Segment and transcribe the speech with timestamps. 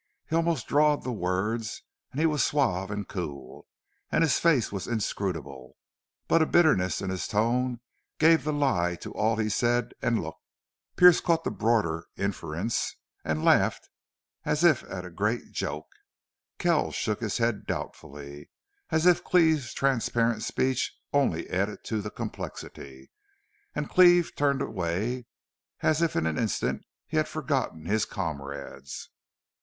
[0.27, 3.67] He almost drawled the words, and he was suave and cool,
[4.11, 5.77] and his face was inscrutable,
[6.27, 7.81] but a bitterness in his tone
[8.17, 10.41] gave the lie to all he said and looked.
[10.95, 13.89] Pearce caught the broader inference and laughed
[14.43, 15.91] as if at a great joke.
[16.57, 18.49] Kells shook his head doubtfully,
[18.89, 23.11] as if Cleve's transparent speech only added to the complexity.
[23.75, 25.27] And Cleve turned away,
[25.81, 29.09] as if in an instant he had forgotten his comrades.